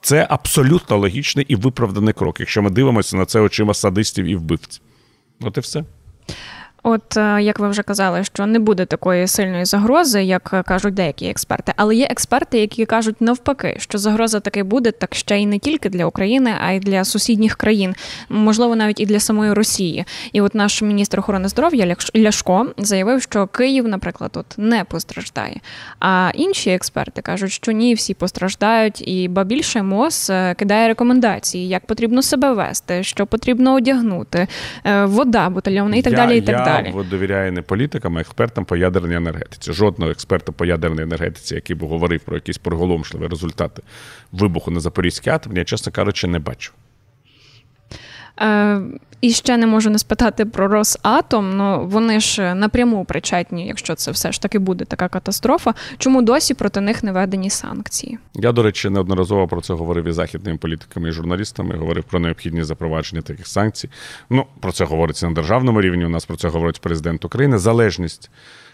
Це 0.00 0.26
абсолютно 0.30 0.96
логічний 0.96 1.44
і 1.48 1.56
виправданий 1.56 2.14
крок, 2.14 2.40
якщо 2.40 2.62
ми 2.62 2.70
дивимося 2.70 3.16
на 3.16 3.24
це 3.24 3.40
очима 3.40 3.74
садистів 3.74 4.24
і 4.24 4.36
вбивців. 4.36 4.82
От 5.40 5.56
і 5.56 5.60
все. 5.60 5.84
От 6.82 7.16
е, 7.16 7.42
як 7.42 7.58
ви 7.58 7.68
вже 7.68 7.82
казали, 7.82 8.24
що 8.24 8.46
не 8.46 8.58
буде 8.58 8.84
такої 8.84 9.26
сильної 9.26 9.64
загрози, 9.64 10.22
як 10.22 10.50
е, 10.52 10.62
кажуть 10.62 10.94
деякі 10.94 11.26
експерти, 11.26 11.72
але 11.76 11.96
є 11.96 12.06
експерти, 12.10 12.58
які 12.58 12.86
кажуть 12.86 13.20
навпаки, 13.20 13.76
що 13.78 13.98
загроза 13.98 14.40
таки 14.40 14.62
буде 14.62 14.90
так 14.90 15.14
ще 15.14 15.38
й 15.38 15.46
не 15.46 15.58
тільки 15.58 15.88
для 15.88 16.06
України, 16.06 16.54
а 16.60 16.72
й 16.72 16.80
для 16.80 17.04
сусідніх 17.04 17.56
країн, 17.56 17.94
можливо, 18.28 18.76
навіть 18.76 19.00
і 19.00 19.06
для 19.06 19.20
самої 19.20 19.52
Росії. 19.52 20.04
І 20.32 20.40
от 20.40 20.54
наш 20.54 20.82
міністр 20.82 21.18
охорони 21.18 21.48
здоров'я 21.48 21.96
Ляшко 22.16 22.66
заявив, 22.78 23.22
що 23.22 23.46
Київ, 23.46 23.88
наприклад, 23.88 24.30
от 24.34 24.46
не 24.56 24.84
постраждає. 24.84 25.60
А 26.00 26.30
інші 26.34 26.70
експерти 26.70 27.22
кажуть, 27.22 27.52
що 27.52 27.72
ні, 27.72 27.94
всі 27.94 28.14
постраждають, 28.14 29.08
і 29.08 29.28
ба 29.28 29.44
більше 29.44 29.82
МОЗ 29.82 30.30
е, 30.30 30.54
кидає 30.54 30.88
рекомендації, 30.88 31.68
як 31.68 31.86
потрібно 31.86 32.22
себе 32.22 32.52
вести, 32.52 33.02
що 33.02 33.26
потрібно 33.26 33.74
одягнути, 33.74 34.46
вода, 35.04 35.48
бутильйовна 35.48 35.96
і 35.96 36.02
так 36.02 36.12
я, 36.12 36.16
далі. 36.16 36.38
І 36.38 36.40
так 36.40 36.58
я 36.58 36.64
далі 36.64 36.67
далі. 36.68 37.08
довіряє 37.10 37.50
не 37.50 37.62
політикам, 37.62 38.16
а 38.16 38.20
експертам 38.20 38.64
по 38.64 38.76
ядерній 38.76 39.16
енергетиці. 39.16 39.72
Жодного 39.72 40.10
експерта 40.10 40.52
по 40.52 40.64
ядерній 40.64 41.02
енергетиці, 41.02 41.54
який 41.54 41.76
би 41.76 41.86
говорив 41.86 42.20
про 42.20 42.36
якісь 42.36 42.58
приголомшливі 42.58 43.26
результати 43.26 43.82
вибуху 44.32 44.70
на 44.70 44.80
Запорізькій 44.80 45.30
атомні, 45.30 45.58
я, 45.58 45.64
чесно 45.64 45.92
кажучи, 45.92 46.26
не 46.26 46.38
бачу. 46.38 46.72
Е, 48.40 48.80
і 49.20 49.30
ще 49.30 49.56
не 49.56 49.66
можу 49.66 49.90
не 49.90 49.98
спитати 49.98 50.44
про 50.44 50.68
Росатом. 50.68 51.56
Ну 51.56 51.86
вони 51.86 52.20
ж 52.20 52.54
напряму 52.54 53.04
причетні, 53.04 53.66
якщо 53.66 53.94
це 53.94 54.10
все 54.10 54.32
ж 54.32 54.42
таки 54.42 54.58
буде 54.58 54.84
така 54.84 55.08
катастрофа. 55.08 55.74
Чому 55.98 56.22
досі 56.22 56.54
проти 56.54 56.80
них 56.80 57.02
не 57.02 57.12
введені 57.12 57.50
санкції? 57.50 58.18
Я, 58.34 58.52
до 58.52 58.62
речі, 58.62 58.90
неодноразово 58.90 59.48
про 59.48 59.60
це 59.60 59.74
говорив 59.74 60.04
і 60.04 60.12
західними 60.12 60.58
політиками 60.58 61.08
і 61.08 61.12
журналістами. 61.12 61.76
Говорив 61.76 62.04
про 62.04 62.20
необхідність 62.20 62.68
запровадження 62.68 63.22
таких 63.22 63.46
санкцій. 63.46 63.90
Ну 64.30 64.46
про 64.60 64.72
це 64.72 64.84
говориться 64.84 65.28
на 65.28 65.34
державному 65.34 65.80
рівні. 65.80 66.04
У 66.04 66.08
нас 66.08 66.24
про 66.24 66.36
це 66.36 66.48
говорить 66.48 66.80
президент 66.80 67.24
України. 67.24 67.58
Залежність 67.58 68.30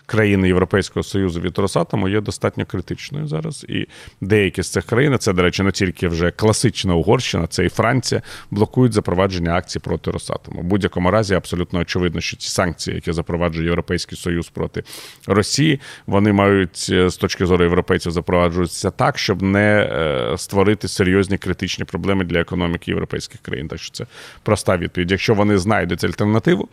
країни 0.06 0.48
Європейського 0.48 1.02
Союзу 1.02 1.40
від 1.40 1.58
Росатому 1.58 2.08
є 2.08 2.20
достатньо 2.20 2.66
критичною 2.66 3.26
зараз. 3.26 3.66
І 3.68 3.86
деякі 4.20 4.62
з 4.62 4.70
цих 4.70 4.84
країн, 4.84 5.18
це, 5.18 5.32
до 5.32 5.42
речі, 5.42 5.62
не 5.62 5.72
тільки 5.72 6.08
вже 6.08 6.30
класична 6.30 6.94
Угорщина, 6.94 7.46
це 7.46 7.64
і 7.64 7.68
Франція, 7.68 8.22
блокують 8.50 8.92
запровадження 8.92 9.54
акцій 9.54 9.78
проти 9.78 10.10
Росатому. 10.10 10.34
В 10.47 10.62
будь-якому 10.62 11.11
разі 11.11 11.35
абсолютно 11.35 11.79
очевидно, 11.79 12.21
що 12.21 12.37
ці 12.37 12.49
санкції, 12.49 12.95
які 12.95 13.12
запроваджує 13.12 13.64
Європейський 13.64 14.19
Союз 14.19 14.49
проти 14.49 14.85
Росії, 15.26 15.81
вони 16.07 16.33
мають 16.33 16.87
е, 16.91 17.11
з 17.11 17.17
точки 17.17 17.47
зору 17.47 17.64
європейців 17.64 18.12
запроваджуватися 18.12 18.91
так, 18.91 19.19
щоб 19.19 19.43
не 19.43 19.91
е, 19.93 20.38
створити 20.38 20.88
серйозні 20.88 21.38
критичні 21.38 21.85
проблеми 21.85 22.25
для 22.25 22.41
економіки 22.41 22.91
європейських 22.91 23.41
країн. 23.41 23.69
Так 23.69 23.79
що 23.79 23.91
це 23.93 24.07
проста 24.43 24.76
відповідь. 24.76 25.11
Якщо 25.11 25.35
вони 25.35 25.59
знайдуть 25.59 26.05
альтернативу, 26.05 26.69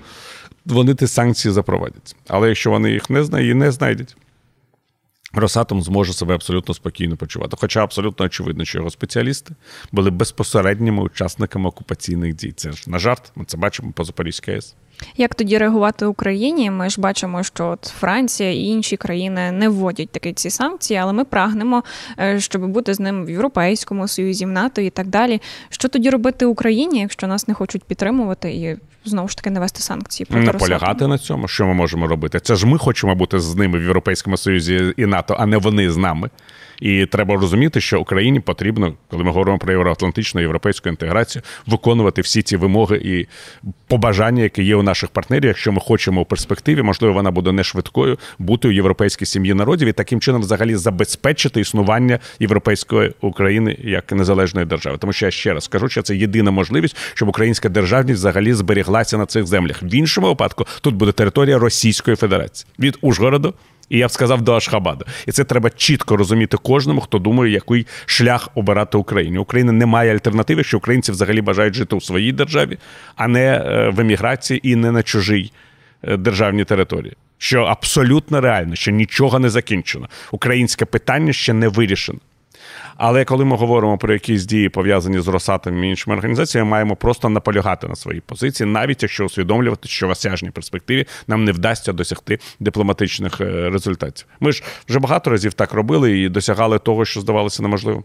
вони 0.65 0.95
ті 0.95 1.07
санкції 1.07 1.51
запровадять. 1.51 2.15
Але 2.27 2.47
якщо 2.47 2.71
вони 2.71 2.91
їх 2.91 3.09
не 3.09 3.23
знають 3.23 3.51
і 3.51 3.53
не 3.53 3.71
знайдуть, 3.71 4.15
Росатом 5.33 5.81
зможе 5.81 6.13
себе 6.13 6.35
абсолютно 6.35 6.73
спокійно 6.73 7.17
почувати. 7.17 7.57
Хоча 7.59 7.83
абсолютно 7.83 8.25
очевидно, 8.25 8.65
що 8.65 8.77
його 8.77 8.89
спеціалісти 8.89 9.55
були 9.91 10.09
безпосередніми 10.09 11.03
учасниками 11.03 11.69
окупаційних 11.69 12.35
дій. 12.35 12.51
Це 12.51 12.71
ж 12.71 12.89
на 12.89 12.99
жарт, 12.99 13.31
ми 13.35 13.45
це 13.45 13.57
бачимо 13.57 13.91
по 13.95 14.03
Запорізькій 14.03 14.51
АЕС. 14.51 14.75
Як 15.17 15.35
тоді 15.35 15.57
реагувати 15.57 16.05
Україні? 16.05 16.71
Ми 16.71 16.89
ж 16.89 17.01
бачимо, 17.01 17.43
що 17.43 17.67
от 17.67 17.85
Франція 17.85 18.51
і 18.51 18.63
інші 18.63 18.97
країни 18.97 19.51
не 19.51 19.69
вводять 19.69 20.09
такі 20.09 20.33
ці 20.33 20.49
санкції, 20.49 20.99
але 20.99 21.13
ми 21.13 21.25
прагнемо, 21.25 21.83
е, 22.19 22.39
щоб 22.39 22.67
бути 22.67 22.93
з 22.93 22.99
ним 22.99 23.25
в 23.25 23.29
Європейському 23.29 24.07
Союзі, 24.07 24.45
в 24.45 24.49
НАТО 24.49 24.81
і 24.81 24.89
так 24.89 25.07
далі. 25.07 25.41
Що 25.69 25.87
тоді 25.87 26.09
робити 26.09 26.45
Україні, 26.45 26.99
якщо 26.99 27.27
нас 27.27 27.47
не 27.47 27.53
хочуть 27.53 27.83
підтримувати 27.83 28.51
і 28.51 28.77
знову 29.05 29.27
ж 29.27 29.37
таки 29.37 29.49
не 29.49 29.59
вести 29.59 29.81
санкції 29.81 30.27
проти 30.27 30.45
наполягати 30.45 31.07
на 31.07 31.17
цьому? 31.17 31.47
Що 31.47 31.65
ми 31.65 31.73
можемо 31.73 32.07
робити? 32.07 32.39
Це 32.39 32.55
ж 32.55 32.67
ми 32.67 32.77
хочемо 32.77 33.15
бути 33.15 33.39
з 33.39 33.55
ними 33.55 33.79
в 33.79 33.81
Європейському 33.81 34.37
Союзі 34.37 34.93
і 34.97 35.05
НАТО, 35.05 35.35
а 35.39 35.45
не 35.45 35.57
вони 35.57 35.91
з 35.91 35.97
нами. 35.97 36.29
І 36.81 37.05
треба 37.05 37.35
розуміти, 37.35 37.81
що 37.81 37.99
Україні 37.99 38.39
потрібно, 38.39 38.93
коли 39.09 39.23
ми 39.23 39.31
говоримо 39.31 39.57
про 39.59 39.71
євроатлантичну 39.71 40.41
європейську 40.41 40.89
інтеграцію, 40.89 41.43
виконувати 41.67 42.21
всі 42.21 42.41
ці 42.41 42.57
вимоги 42.57 42.97
і 43.03 43.27
побажання, 43.87 44.43
які 44.43 44.63
є 44.63 44.75
у 44.75 44.83
наших 44.83 45.09
партнерів. 45.09 45.45
Якщо 45.45 45.71
ми 45.71 45.79
хочемо 45.79 46.21
у 46.21 46.25
перспективі, 46.25 46.81
можливо, 46.81 47.13
вона 47.13 47.31
буде 47.31 47.51
не 47.51 47.63
швидкою 47.63 48.17
бути 48.39 48.67
у 48.67 48.71
європейській 48.71 49.25
сім'ї 49.25 49.53
народів 49.53 49.87
і 49.87 49.93
таким 49.93 50.19
чином 50.19 50.41
взагалі 50.41 50.75
забезпечити 50.75 51.61
існування 51.61 52.19
європейської 52.39 53.13
України 53.21 53.77
як 53.83 54.11
незалежної 54.11 54.67
держави. 54.67 54.97
Тому 54.97 55.13
що 55.13 55.25
я 55.25 55.31
ще 55.31 55.53
раз 55.53 55.63
скажу, 55.63 55.89
що 55.89 56.01
це 56.01 56.15
єдина 56.15 56.51
можливість, 56.51 56.97
щоб 57.13 57.29
українська 57.29 57.69
державність 57.69 58.19
взагалі 58.19 58.53
зберіглася 58.53 59.17
на 59.17 59.25
цих 59.25 59.47
землях. 59.47 59.83
В 59.83 59.95
іншому 59.95 60.27
випадку 60.27 60.65
тут 60.81 60.95
буде 60.95 61.11
територія 61.11 61.59
Російської 61.59 62.17
Федерації 62.17 62.67
від 62.79 62.97
Ужгороду 63.01 63.53
і 63.91 63.97
я 63.97 64.07
б 64.07 64.11
сказав 64.11 64.41
до 64.41 64.53
Ашхабаду. 64.53 65.05
І 65.27 65.31
це 65.31 65.43
треба 65.43 65.69
чітко 65.69 66.17
розуміти 66.17 66.57
кожному, 66.57 67.01
хто 67.01 67.19
думає, 67.19 67.53
який 67.53 67.87
шлях 68.05 68.49
обирати 68.55 68.97
Україні. 68.97 69.37
Україна 69.37 69.71
не 69.71 69.85
має 69.85 70.13
альтернативи, 70.13 70.63
що 70.63 70.77
українці 70.77 71.11
взагалі 71.11 71.41
бажають 71.41 71.73
жити 71.73 71.95
у 71.95 72.01
своїй 72.01 72.31
державі, 72.31 72.77
а 73.15 73.27
не 73.27 73.45
е, 73.45 73.89
в 73.89 73.99
еміграції 73.99 74.69
і 74.69 74.75
не 74.75 74.91
на 74.91 75.03
чужій 75.03 75.51
е, 76.03 76.17
державній 76.17 76.63
території. 76.63 77.13
Що 77.37 77.63
абсолютно 77.63 78.41
реально, 78.41 78.75
що 78.75 78.91
нічого 78.91 79.39
не 79.39 79.49
закінчено. 79.49 80.09
Українське 80.31 80.85
питання 80.85 81.33
ще 81.33 81.53
не 81.53 81.67
вирішено. 81.67 82.19
Але 82.97 83.25
коли 83.25 83.45
ми 83.45 83.55
говоримо 83.55 83.97
про 83.97 84.13
якісь 84.13 84.45
дії 84.45 84.69
пов'язані 84.69 85.19
з 85.19 85.27
Росатом 85.27 85.83
і 85.83 85.89
іншими 85.89 86.15
організаціями, 86.15 86.69
маємо 86.69 86.95
просто 86.95 87.29
наполягати 87.29 87.87
на 87.87 87.95
своїй 87.95 88.21
позиції, 88.21 88.69
навіть 88.69 89.03
якщо 89.03 89.25
усвідомлювати, 89.25 89.87
що 89.87 90.07
в 90.07 90.09
осяжній 90.09 90.51
перспективі 90.51 91.05
нам 91.27 91.43
не 91.43 91.51
вдасться 91.51 91.93
досягти 91.93 92.39
дипломатичних 92.59 93.41
е, 93.41 93.69
результатів. 93.69 94.25
Ми 94.39 94.51
ж 94.51 94.63
вже 94.89 94.99
багато 94.99 95.29
разів 95.29 95.53
так 95.53 95.73
робили 95.73 96.19
і 96.19 96.29
досягали 96.29 96.79
того, 96.79 97.05
що 97.05 97.21
здавалося 97.21 97.63
неможливим. 97.63 98.03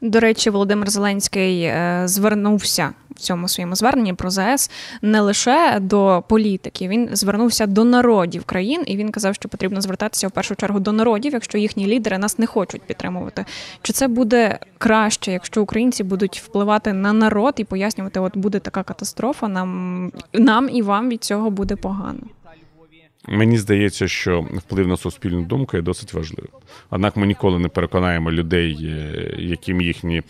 До 0.00 0.20
речі, 0.20 0.50
Володимир 0.50 0.90
Зеленський 0.90 1.62
е, 1.62 2.02
звернувся 2.04 2.92
в 3.10 3.20
цьому 3.20 3.48
своєму 3.48 3.76
зверненні 3.76 4.14
про 4.14 4.30
ЗАЕС 4.30 4.70
не 5.02 5.20
лише 5.20 5.78
до 5.80 6.24
політиків, 6.28 6.90
він 6.90 7.08
звернувся 7.12 7.66
до 7.66 7.84
народів 7.84 8.44
країн, 8.44 8.82
і 8.86 8.96
він 8.96 9.10
казав, 9.10 9.34
що 9.34 9.48
потрібно 9.48 9.80
звертатися 9.80 10.28
в 10.28 10.30
першу 10.30 10.54
чергу 10.54 10.80
до 10.80 10.92
народів, 10.92 11.32
якщо 11.32 11.58
їхні 11.58 11.86
лідери 11.86 12.18
нас 12.18 12.38
не 12.38 12.46
хочуть 12.46 12.82
підтримувати. 12.82 13.44
Чи 13.82 13.92
це 13.92 14.08
буде 14.08 14.58
краще, 14.78 15.32
якщо 15.32 15.62
українці 15.62 16.04
будуть 16.04 16.40
впливати 16.40 16.92
на 16.92 17.12
народ 17.12 17.54
і 17.56 17.64
пояснювати, 17.64 18.20
от 18.20 18.36
буде 18.36 18.58
така 18.58 18.82
катастрофа, 18.82 19.48
нам, 19.48 20.12
нам 20.32 20.68
і 20.72 20.82
вам 20.82 21.08
від 21.08 21.24
цього 21.24 21.50
буде 21.50 21.76
погано. 21.76 22.20
Мені 23.28 23.58
здається, 23.58 24.08
що 24.08 24.40
вплив 24.40 24.88
на 24.88 24.96
суспільну 24.96 25.42
думку 25.42 25.76
є 25.76 25.82
досить 25.82 26.14
важливим. 26.14 26.52
Однак 26.90 27.16
ми 27.16 27.26
ніколи 27.26 27.58
не 27.58 27.68
переконаємо 27.68 28.32
людей, 28.32 28.78
е, 28.82 29.34
яким 29.38 29.80
їхні 29.80 30.22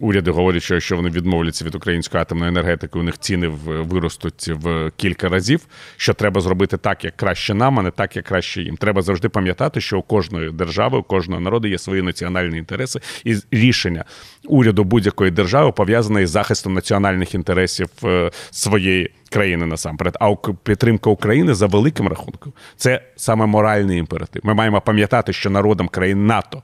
уряди 0.00 0.30
говорять, 0.30 0.62
що 0.62 0.74
якщо 0.74 0.96
вони 0.96 1.10
відмовляться 1.10 1.64
від 1.64 1.74
української 1.74 2.22
атомної 2.22 2.48
енергетики, 2.48 2.98
у 2.98 3.02
них 3.02 3.18
ціни 3.18 3.48
виростуть 3.66 4.48
в 4.48 4.90
кілька 4.96 5.28
разів. 5.28 5.66
Що 5.96 6.14
треба 6.14 6.40
зробити 6.40 6.76
так, 6.76 7.04
як 7.04 7.16
краще 7.16 7.54
нам, 7.54 7.78
а 7.78 7.82
не 7.82 7.90
так, 7.90 8.16
як 8.16 8.24
краще 8.24 8.62
їм. 8.62 8.76
Треба 8.76 9.02
завжди 9.02 9.28
пам'ятати, 9.28 9.80
що 9.80 9.98
у 9.98 10.02
кожної 10.02 10.50
держави, 10.50 10.98
у 10.98 11.02
кожного 11.02 11.40
народу 11.40 11.68
є 11.68 11.78
свої 11.78 12.02
національні 12.02 12.58
інтереси, 12.58 13.00
і 13.24 13.36
рішення 13.50 14.04
уряду 14.44 14.84
будь-якої 14.84 15.30
держави 15.30 15.72
пов'язане 15.72 16.22
із 16.22 16.30
захистом 16.30 16.74
національних 16.74 17.34
інтересів 17.34 17.88
е, 18.04 18.30
своєї 18.50 19.10
країни 19.30 19.66
насамперед. 19.66 20.16
А 20.20 20.34
підтримка 20.62 21.10
України 21.10 21.54
за 21.54 21.66
великим 21.66 22.08
рахунком 22.08 22.52
це 22.76 23.02
саме 23.16 23.46
моральний 23.46 23.98
імператив. 23.98 24.42
Ми 24.44 24.54
маємо 24.54 24.80
пам'ятати, 24.80 25.32
що 25.32 25.50
народам 25.50 25.88
країн 25.88 26.26
НАТО 26.26 26.62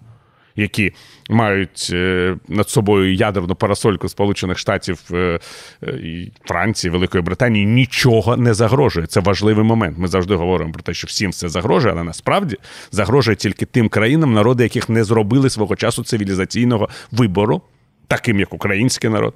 які 0.56 0.92
мають 1.30 1.88
е, 1.92 2.36
над 2.48 2.68
собою 2.68 3.14
ядерну 3.14 3.54
парасольку 3.54 4.08
Сполучених 4.08 4.58
Штатів 4.58 5.00
е, 5.12 5.40
і 5.82 6.32
Франції, 6.44 6.90
Великої 6.90 7.22
Британії, 7.22 7.66
нічого 7.66 8.36
не 8.36 8.54
загрожує. 8.54 9.06
Це 9.06 9.20
важливий 9.20 9.64
момент. 9.64 9.98
Ми 9.98 10.08
завжди 10.08 10.34
говоримо 10.34 10.72
про 10.72 10.82
те, 10.82 10.94
що 10.94 11.06
всім 11.06 11.30
все 11.30 11.48
загрожує, 11.48 11.94
але 11.94 12.04
насправді 12.04 12.56
загрожує 12.90 13.36
тільки 13.36 13.66
тим 13.66 13.88
країнам, 13.88 14.32
народи, 14.32 14.62
яких 14.62 14.88
не 14.88 15.04
зробили 15.04 15.50
свого 15.50 15.76
часу 15.76 16.04
цивілізаційного 16.04 16.88
вибору, 17.12 17.62
таким 18.08 18.40
як 18.40 18.54
український 18.54 19.10
народ, 19.10 19.34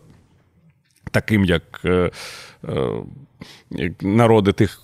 таким 1.10 1.44
як. 1.44 1.80
Е, 1.84 2.10
народи 4.00 4.52
тих 4.52 4.82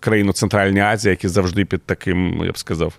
країн 0.00 0.28
у 0.28 0.32
Центральній 0.32 0.80
Азії, 0.80 1.10
які 1.10 1.28
завжди 1.28 1.64
під 1.64 1.82
таким, 1.82 2.44
я 2.44 2.52
б 2.52 2.58
сказав, 2.58 2.98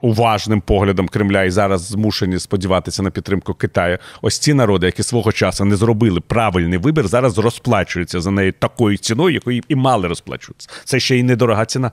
уважним 0.00 0.60
поглядом 0.60 1.08
Кремля 1.08 1.44
і 1.44 1.50
зараз 1.50 1.82
змушені 1.82 2.38
сподіватися 2.38 3.02
на 3.02 3.10
підтримку 3.10 3.54
Китаю. 3.54 3.98
Ось 4.22 4.38
ці 4.38 4.54
народи, 4.54 4.86
які 4.86 5.02
свого 5.02 5.32
часу 5.32 5.64
не 5.64 5.76
зробили 5.76 6.20
правильний 6.20 6.78
вибір, 6.78 7.08
зараз 7.08 7.38
розплачуються 7.38 8.20
за 8.20 8.30
неї 8.30 8.52
такою 8.52 8.96
ціною, 8.96 9.34
якою 9.34 9.62
і 9.68 9.74
мали 9.74 10.08
розплачуватися. 10.08 10.68
Це 10.84 11.00
ще 11.00 11.16
й 11.16 11.22
недорога 11.22 11.66
ціна. 11.66 11.90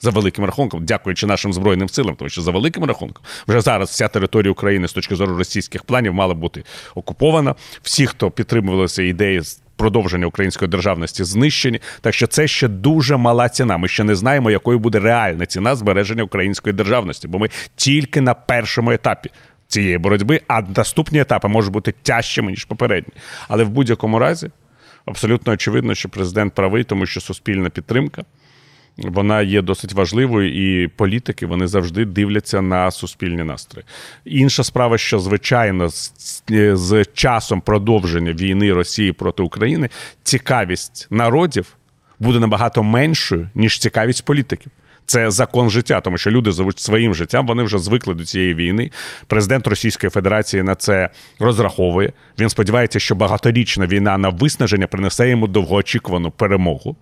За 0.00 0.10
великим 0.10 0.44
рахунком, 0.44 0.84
дякуючи 0.84 1.26
нашим 1.26 1.52
збройним 1.52 1.88
силам, 1.88 2.16
тому 2.16 2.28
що 2.28 2.42
за 2.42 2.50
великим 2.50 2.84
рахунком 2.84 3.24
вже 3.48 3.60
зараз 3.60 3.90
вся 3.90 4.08
територія 4.08 4.52
України 4.52 4.88
з 4.88 4.92
точки 4.92 5.16
зору 5.16 5.36
російських 5.36 5.82
планів 5.82 6.14
мала 6.14 6.34
бути 6.34 6.64
окупована. 6.94 7.54
Всі, 7.82 8.06
хто 8.06 8.30
підтримувалися 8.30 9.02
ідеї 9.02 9.42
продовження 9.76 10.26
української 10.26 10.70
державності 10.70 11.24
знищені. 11.24 11.80
Так 12.00 12.14
що 12.14 12.26
це 12.26 12.48
ще 12.48 12.68
дуже 12.68 13.16
мала 13.16 13.48
ціна. 13.48 13.76
Ми 13.76 13.88
ще 13.88 14.04
не 14.04 14.14
знаємо, 14.14 14.50
якою 14.50 14.78
буде 14.78 14.98
реальна 15.00 15.46
ціна 15.46 15.74
збереження 15.76 16.22
української 16.22 16.72
державності, 16.72 17.28
бо 17.28 17.38
ми 17.38 17.48
тільки 17.76 18.20
на 18.20 18.34
першому 18.34 18.90
етапі. 18.90 19.30
Цієї 19.68 19.98
боротьби, 19.98 20.40
а 20.48 20.62
наступні 20.76 21.20
етапи 21.20 21.48
можуть 21.48 21.72
бути 21.72 21.94
тяжчими 22.02 22.50
ніж 22.50 22.64
попередні. 22.64 23.12
Але 23.48 23.64
в 23.64 23.68
будь-якому 23.68 24.18
разі 24.18 24.50
абсолютно 25.06 25.52
очевидно, 25.52 25.94
що 25.94 26.08
президент 26.08 26.54
правий, 26.54 26.84
тому 26.84 27.06
що 27.06 27.20
суспільна 27.20 27.70
підтримка 27.70 28.24
вона 28.96 29.42
є 29.42 29.62
досить 29.62 29.92
важливою, 29.92 30.82
і 30.82 30.88
політики 30.88 31.46
вони 31.46 31.66
завжди 31.66 32.04
дивляться 32.04 32.62
на 32.62 32.90
суспільні 32.90 33.44
настрої. 33.44 33.86
Інша 34.24 34.64
справа, 34.64 34.98
що 34.98 35.18
звичайно, 35.18 35.88
з, 35.88 37.04
часом 37.14 37.60
продовження 37.60 38.32
війни 38.32 38.72
Росії 38.72 39.12
проти 39.12 39.42
України 39.42 39.88
цікавість 40.22 41.06
народів 41.10 41.76
буде 42.18 42.40
набагато 42.40 42.82
меншою 42.82 43.48
ніж 43.54 43.78
цікавість 43.78 44.24
політиків. 44.24 44.72
Це 45.06 45.30
закон 45.30 45.70
життя, 45.70 46.00
тому 46.00 46.18
що 46.18 46.30
люди 46.30 46.50
живуть 46.50 46.78
своїм 46.78 47.14
життям. 47.14 47.46
Вони 47.46 47.62
вже 47.62 47.78
звикли 47.78 48.14
до 48.14 48.24
цієї 48.24 48.54
війни. 48.54 48.90
Президент 49.26 49.66
Російської 49.66 50.10
Федерації 50.10 50.62
на 50.62 50.74
це 50.74 51.10
розраховує. 51.38 52.12
Він 52.38 52.48
сподівається, 52.48 52.98
що 52.98 53.14
багаторічна 53.14 53.86
війна 53.86 54.18
на 54.18 54.28
виснаження 54.28 54.86
принесе 54.86 55.30
йому 55.30 55.46
довгоочікувану 55.46 56.30
перемогу. 56.30 56.96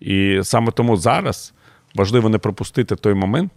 І 0.00 0.40
саме 0.42 0.72
тому 0.72 0.96
зараз 0.96 1.52
важливо 1.94 2.28
не 2.28 2.38
пропустити 2.38 2.96
той 2.96 3.14
момент, 3.14 3.52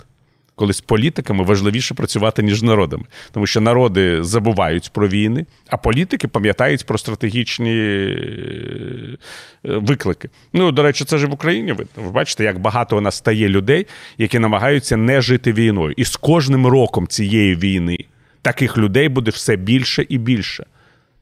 коли 0.56 0.74
з 0.74 0.82
політиками 0.82 1.44
важливіше 1.44 1.94
працювати, 1.94 2.44
ніж 2.44 2.60
з 2.60 2.64
народами. 2.64 3.04
Тому 3.32 3.48
що 3.48 3.62
народи 3.62 4.24
забувають 4.24 4.90
про 4.94 5.08
війни, 5.08 5.46
а 5.70 5.78
політики 5.78 6.28
пам'ятають 6.28 6.86
про 6.86 6.98
стратегічні 6.98 7.72
е, 7.72 9.18
виклики. 9.64 10.30
Ну, 10.54 10.72
до 10.72 10.84
речі, 10.84 11.06
це 11.06 11.18
ж 11.18 11.28
в 11.28 11.34
Україні. 11.34 11.72
Ви 11.96 12.12
бачите, 12.12 12.44
як 12.44 12.60
багато 12.60 12.98
у 12.98 13.02
нас 13.02 13.16
стає 13.16 13.50
людей, 13.50 13.88
які 14.18 14.40
намагаються 14.40 14.98
не 14.98 15.22
жити 15.22 15.54
війною. 15.54 15.94
І 15.98 16.06
з 16.06 16.16
кожним 16.16 16.68
роком 16.68 17.08
цієї 17.08 17.56
війни 17.56 17.98
таких 18.42 18.78
людей 18.78 19.10
буде 19.10 19.32
все 19.32 19.56
більше 19.56 20.06
і 20.10 20.18
більше. 20.18 20.66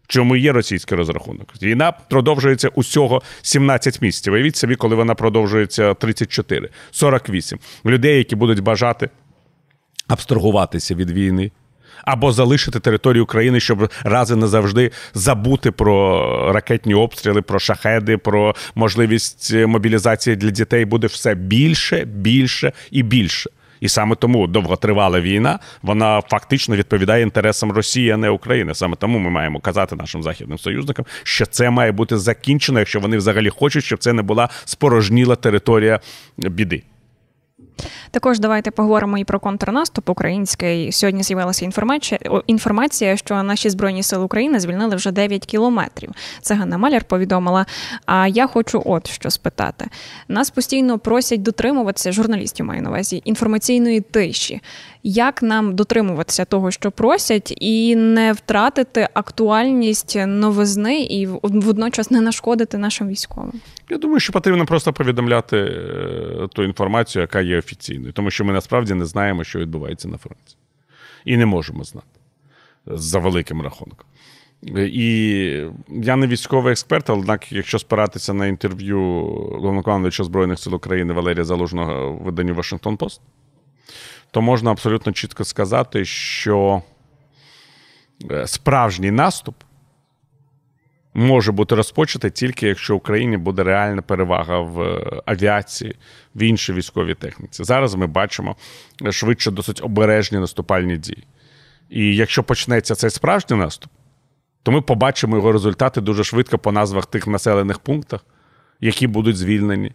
Чому 0.07 0.35
є 0.35 0.51
російський 0.51 0.97
розрахунок? 0.97 1.53
Війна 1.61 1.91
продовжується 1.91 2.67
усього 2.67 3.21
17 3.41 4.01
місяців. 4.01 4.33
Уявіть 4.33 4.55
собі, 4.55 4.75
коли 4.75 4.95
вона 4.95 5.15
продовжується 5.15 5.93
34, 5.93 6.69
48. 6.91 7.59
Людей, 7.85 8.17
які 8.17 8.35
будуть 8.35 8.59
бажати 8.59 9.09
абстрагуватися 10.07 10.95
від 10.95 11.11
війни. 11.11 11.51
Або 12.05 12.31
залишити 12.31 12.79
територію 12.79 13.23
України, 13.23 13.59
щоб 13.59 13.91
рази 14.03 14.35
не 14.35 14.47
завжди 14.47 14.91
забути 15.13 15.71
про 15.71 16.51
ракетні 16.53 16.93
обстріли, 16.93 17.41
про 17.41 17.59
шахеди, 17.59 18.17
про 18.17 18.55
можливість 18.75 19.53
мобілізації 19.53 20.35
для 20.35 20.49
дітей 20.49 20.85
буде 20.85 21.07
все 21.07 21.35
більше, 21.35 22.05
більше 22.05 22.73
і 22.91 23.03
більше. 23.03 23.49
І 23.79 23.89
саме 23.89 24.15
тому 24.15 24.47
довготривала 24.47 25.21
війна 25.21 25.59
вона 25.81 26.21
фактично 26.21 26.75
відповідає 26.75 27.23
інтересам 27.23 27.71
Росії, 27.71 28.11
а 28.11 28.17
не 28.17 28.29
України. 28.29 28.75
Саме 28.75 28.95
тому 28.95 29.19
ми 29.19 29.29
маємо 29.29 29.59
казати 29.59 29.95
нашим 29.95 30.23
західним 30.23 30.57
союзникам, 30.57 31.05
що 31.23 31.45
це 31.45 31.69
має 31.69 31.91
бути 31.91 32.17
закінчено, 32.17 32.79
якщо 32.79 32.99
вони 32.99 33.17
взагалі 33.17 33.49
хочуть, 33.49 33.83
щоб 33.83 33.99
це 33.99 34.13
не 34.13 34.21
була 34.21 34.49
спорожніла 34.65 35.35
територія 35.35 35.99
біди. 36.37 36.83
Також 38.11 38.39
давайте 38.39 38.71
поговоримо 38.71 39.17
і 39.17 39.23
про 39.23 39.39
контрнаступ 39.39 40.09
український. 40.09 40.91
Сьогодні 40.91 41.23
з'явилася 41.23 41.65
інформація, 41.65 42.19
інформація, 42.47 43.17
що 43.17 43.43
наші 43.43 43.69
збройні 43.69 44.03
сили 44.03 44.23
України 44.23 44.59
звільнили 44.59 44.95
вже 44.95 45.11
9 45.11 45.45
кілометрів. 45.45 46.11
Це 46.41 46.55
Ганна 46.55 46.77
Маляр 46.77 47.03
повідомила. 47.03 47.65
А 48.05 48.27
я 48.27 48.47
хочу, 48.47 48.83
от 48.85 49.09
що 49.09 49.29
спитати: 49.29 49.85
нас 50.27 50.49
постійно 50.49 50.99
просять 50.99 51.41
дотримуватися 51.41 52.11
журналістів, 52.11 52.65
маю 52.65 52.81
на 52.81 52.89
увазі 52.89 53.21
інформаційної 53.25 54.01
тиші. 54.01 54.61
Як 55.03 55.43
нам 55.43 55.75
дотримуватися 55.75 56.45
того, 56.45 56.71
що 56.71 56.91
просять, 56.91 57.53
і 57.57 57.95
не 57.95 58.33
втратити 58.33 59.07
актуальність 59.13 60.17
новизни 60.27 61.01
і 61.01 61.27
водночас 61.43 62.11
не 62.11 62.21
нашкодити 62.21 62.77
нашим 62.77 63.07
військовим? 63.07 63.53
Я 63.89 63.97
думаю, 63.97 64.19
що 64.19 64.33
потрібно 64.33 64.65
просто 64.65 64.93
повідомляти 64.93 65.57
е, 65.57 66.47
ту 66.53 66.63
інформацію, 66.63 67.21
яка 67.21 67.41
є 67.41 67.61
офіційною, 67.67 68.13
тому 68.13 68.31
що 68.31 68.45
ми 68.45 68.53
насправді 68.53 68.93
не 68.93 69.05
знаємо, 69.05 69.43
що 69.43 69.59
відбувається 69.59 70.07
на 70.07 70.17
фронті, 70.17 70.55
і 71.25 71.37
не 71.37 71.45
можемо 71.45 71.83
знати 71.83 72.07
за 72.85 73.19
великим 73.19 73.61
рахунком. 73.61 74.05
І 74.75 75.09
я 75.89 76.15
не 76.15 76.27
військовий 76.27 76.71
експерт, 76.71 77.09
однак, 77.09 77.51
якщо 77.51 77.79
спиратися 77.79 78.33
на 78.33 78.47
інтерв'ю 78.47 78.99
головнокомандуючого 79.51 80.25
Збройних 80.25 80.59
сил 80.59 80.75
України 80.75 81.13
Валерія 81.13 81.45
Залужного 81.45 82.13
в 82.13 82.23
виданню 82.23 82.55
Вашингтон 82.55 82.97
Пост, 82.97 83.21
то 84.31 84.41
можна 84.41 84.71
абсолютно 84.71 85.11
чітко 85.11 85.43
сказати, 85.43 86.05
що 86.05 86.81
е, 88.31 88.47
справжній 88.47 89.11
наступ 89.11 89.55
може 91.17 91.51
бути 91.51 91.75
розпочатий 91.75 92.31
тільки 92.31 92.67
якщо 92.67 92.93
в 92.93 92.97
Україні 92.97 93.37
буде 93.37 93.63
реальна 93.63 94.01
перевага 94.01 94.59
в 94.59 94.81
е, 94.81 95.21
авіації, 95.25 95.95
в 96.35 96.43
іншій 96.43 96.73
військовій 96.73 97.13
техніці. 97.13 97.63
Зараз 97.63 97.95
ми 97.95 98.07
бачимо 98.07 98.55
швидше 99.11 99.51
досить 99.51 99.83
обережні 99.83 100.39
наступальні 100.39 100.97
дії. 100.97 101.23
І 101.89 102.15
якщо 102.15 102.43
почнеться 102.43 102.95
цей 102.95 103.09
справжній 103.09 103.57
наступ, 103.57 103.91
то 104.63 104.71
ми 104.71 104.81
побачимо 104.81 105.35
його 105.35 105.51
результати 105.51 106.01
дуже 106.01 106.23
швидко 106.23 106.57
по 106.57 106.71
назвах 106.71 107.05
тих 107.05 107.27
населених 107.27 107.79
пунктах, 107.79 108.25
які 108.81 109.07
будуть 109.07 109.37
звільнені 109.37 109.91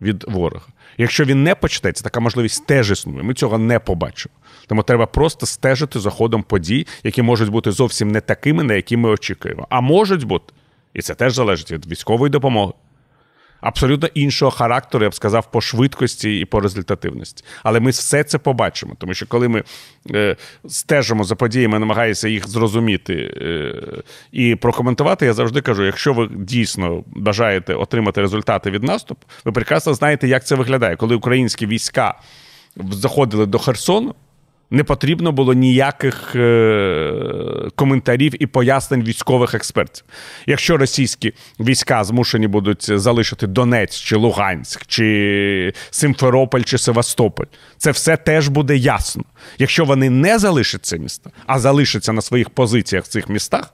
від 0.00 0.24
ворога. 0.28 0.66
Якщо 0.98 1.24
він 1.24 1.42
не 1.42 1.54
почнеться, 1.54 2.04
така 2.04 2.20
можливість 2.20 2.66
теж 2.66 2.90
існує. 2.90 3.22
Ми 3.22 3.34
цього 3.34 3.58
не 3.58 3.78
побачимо. 3.78 4.34
Тому 4.66 4.82
треба 4.82 5.06
просто 5.06 5.46
стежити 5.46 6.00
за 6.00 6.10
ходом 6.10 6.42
подій, 6.42 6.86
які 7.02 7.22
можуть 7.22 7.48
бути 7.48 7.72
зовсім 7.72 8.10
не 8.10 8.20
такими, 8.20 8.62
на 8.62 8.74
які 8.74 8.96
ми 8.96 9.08
очікуємо. 9.08 9.66
А 9.70 9.80
можуть 9.80 10.24
бути, 10.24 10.52
і 10.96 11.02
це 11.02 11.14
теж 11.14 11.34
залежить 11.34 11.72
від 11.72 11.86
військової 11.86 12.30
допомоги. 12.30 12.72
Абсолютно 13.60 14.08
іншого 14.14 14.50
характеру, 14.50 15.04
я 15.04 15.10
б 15.10 15.14
сказав, 15.14 15.50
по 15.50 15.60
швидкості 15.60 16.40
і 16.40 16.44
по 16.44 16.60
результативності. 16.60 17.44
Але 17.62 17.80
ми 17.80 17.90
все 17.90 18.24
це 18.24 18.38
побачимо, 18.38 18.94
тому 18.98 19.14
що 19.14 19.26
коли 19.26 19.48
ми 19.48 19.62
е, 20.10 20.36
стежимо 20.68 21.24
за 21.24 21.34
подіями, 21.34 21.78
намагаємося 21.78 22.28
їх 22.28 22.48
зрозуміти 22.48 23.14
е, 23.14 23.74
і 24.32 24.56
прокоментувати, 24.56 25.26
я 25.26 25.32
завжди 25.32 25.60
кажу: 25.60 25.84
якщо 25.84 26.12
ви 26.12 26.28
дійсно 26.36 27.04
бажаєте 27.06 27.74
отримати 27.74 28.20
результати 28.20 28.70
від 28.70 28.82
наступу, 28.82 29.26
ви 29.44 29.52
прекрасно 29.52 29.94
знаєте, 29.94 30.28
як 30.28 30.46
це 30.46 30.54
виглядає, 30.54 30.96
коли 30.96 31.16
українські 31.16 31.66
війська 31.66 32.14
заходили 32.90 33.46
до 33.46 33.58
Херсону. 33.58 34.14
Не 34.70 34.84
потрібно 34.84 35.32
було 35.32 35.54
ніяких 35.54 36.36
е, 36.36 37.70
коментарів 37.74 38.42
і 38.42 38.46
пояснень 38.46 39.02
військових 39.02 39.54
експертів. 39.54 40.04
Якщо 40.46 40.76
російські 40.76 41.32
війська 41.60 42.04
змушені 42.04 42.48
будуть 42.48 42.98
залишити 43.00 43.46
Донець 43.46 43.96
чи 43.96 44.16
Луганськ, 44.16 44.86
чи 44.86 45.72
Симферополь 45.90 46.62
чи 46.62 46.78
Севастополь, 46.78 47.46
це 47.76 47.90
все 47.90 48.16
теж 48.16 48.48
буде 48.48 48.76
ясно. 48.76 49.24
Якщо 49.58 49.84
вони 49.84 50.10
не 50.10 50.38
залишать 50.38 50.86
це 50.86 50.98
місто, 50.98 51.30
а 51.46 51.58
залишаться 51.58 52.12
на 52.12 52.22
своїх 52.22 52.50
позиціях 52.50 53.04
в 53.04 53.08
цих 53.08 53.28
містах 53.28 53.72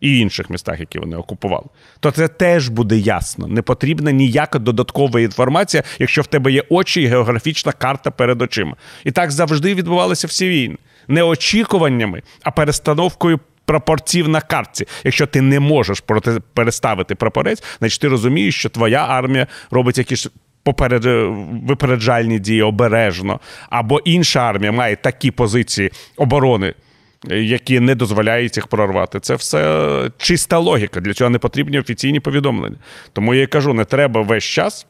і 0.00 0.18
інших 0.18 0.50
містах, 0.50 0.80
які 0.80 0.98
вони 0.98 1.16
окупували, 1.16 1.66
то 2.00 2.10
це 2.10 2.28
теж 2.28 2.68
буде 2.68 2.96
ясно. 2.96 3.46
Не 3.46 3.62
потрібна 3.62 4.12
ніяка 4.12 4.58
додаткова 4.58 5.20
інформація, 5.20 5.82
якщо 5.98 6.22
в 6.22 6.26
тебе 6.26 6.52
є 6.52 6.62
очі 6.68 7.02
і 7.02 7.06
географічна 7.06 7.72
карта 7.72 8.10
перед 8.10 8.42
очима. 8.42 8.76
І 9.04 9.10
так 9.10 9.30
завжди 9.30 9.74
відбувалися 9.74 10.26
всі 10.26 10.48
війни. 10.48 10.76
Не 11.08 11.22
очікуваннями, 11.22 12.22
а 12.42 12.50
перестановкою. 12.50 13.40
Пропорців 13.64 14.28
на 14.28 14.40
картці. 14.40 14.86
Якщо 15.04 15.26
ти 15.26 15.40
не 15.40 15.60
можеш 15.60 16.00
проти 16.00 16.40
переставити 16.54 17.14
прапорець, 17.14 17.62
значить 17.78 18.00
ти 18.00 18.08
розумієш, 18.08 18.58
що 18.58 18.68
твоя 18.68 19.06
армія 19.08 19.46
робить 19.70 19.98
якісь 19.98 20.28
поперед 20.62 21.04
випереджальні 21.66 22.38
дії 22.38 22.62
обережно, 22.62 23.40
або 23.70 23.98
інша 23.98 24.40
армія 24.40 24.72
має 24.72 24.96
такі 24.96 25.30
позиції 25.30 25.90
оборони 26.16 26.74
які 27.30 27.80
не 27.80 27.94
дозволяють 27.94 28.56
їх 28.56 28.66
прорвати. 28.66 29.20
Це 29.20 29.34
все 29.34 30.10
чиста 30.18 30.58
логіка. 30.58 31.00
Для 31.00 31.14
цього 31.14 31.30
не 31.30 31.38
потрібні 31.38 31.78
офіційні 31.78 32.20
повідомлення. 32.20 32.76
Тому 33.12 33.34
я 33.34 33.46
кажу, 33.46 33.74
не 33.74 33.84
треба 33.84 34.22
весь 34.22 34.44
час. 34.44 34.86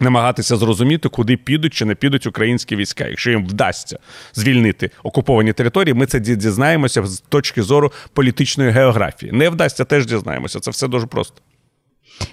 Намагатися 0.00 0.56
зрозуміти, 0.56 1.08
куди 1.08 1.36
підуть 1.36 1.74
чи 1.74 1.84
не 1.84 1.94
підуть 1.94 2.26
українські 2.26 2.76
війська. 2.76 3.06
Якщо 3.06 3.30
їм 3.30 3.46
вдасться 3.46 3.98
звільнити 4.32 4.90
окуповані 5.02 5.52
території, 5.52 5.94
ми 5.94 6.06
це 6.06 6.20
дізнаємося 6.20 7.06
з 7.06 7.20
точки 7.20 7.62
зору 7.62 7.92
політичної 8.12 8.70
географії. 8.70 9.32
Не 9.32 9.48
вдасться, 9.48 9.84
теж 9.84 10.06
дізнаємося. 10.06 10.60
Це 10.60 10.70
все 10.70 10.88
дуже 10.88 11.06
просто. 11.06 11.40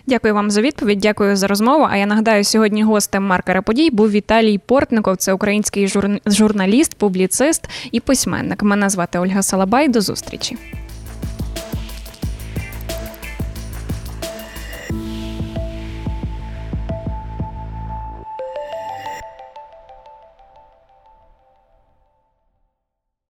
Дякую 0.07 0.33
вам 0.33 0.51
за 0.51 0.61
відповідь. 0.61 0.99
Дякую 0.99 1.35
за 1.35 1.47
розмову. 1.47 1.87
А 1.89 1.97
я 1.97 2.05
нагадаю, 2.05 2.43
сьогодні 2.43 2.83
гостем 2.83 3.23
маркера 3.23 3.61
подій 3.61 3.89
був 3.89 4.11
Віталій 4.11 4.57
Портников. 4.57 5.17
Це 5.17 5.33
український 5.33 5.87
журналіст, 6.25 6.95
публіцист 6.95 7.69
і 7.91 7.99
письменник. 7.99 8.63
Мене 8.63 8.89
звати 8.89 9.19
Ольга 9.19 9.41
Салабай. 9.41 9.89
До 9.89 10.01
зустрічі. 10.01 10.57